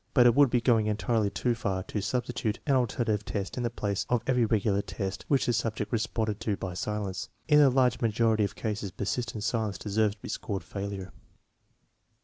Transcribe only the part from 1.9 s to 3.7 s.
to substitute an alter INSTRUCTIONS FOR USING 137 native test in the